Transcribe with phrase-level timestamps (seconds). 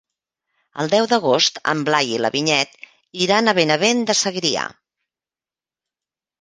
[0.83, 2.75] El deu d'agost en Blai i na Vinyet
[3.27, 4.67] iran a Benavent de Segrià.